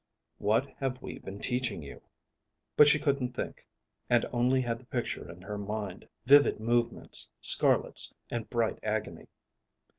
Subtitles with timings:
[0.39, 2.01] "What have we been teaching you?"
[2.75, 3.67] But she couldn't think,
[4.09, 9.27] and only had the picture in her mind, vivid movements, scarlets, and bright agony.